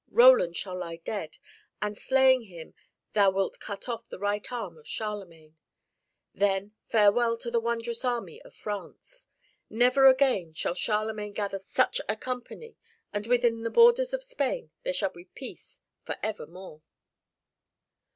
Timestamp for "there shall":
14.81-15.11